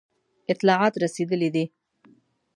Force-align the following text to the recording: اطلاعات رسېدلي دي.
اطلاعات 0.53 0.93
رسېدلي 1.03 1.49
دي. 1.55 1.65